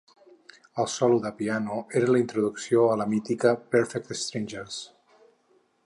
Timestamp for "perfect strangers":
3.77-4.85